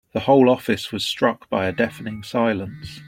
[0.13, 2.99] The whole office was struck by a deafening silence.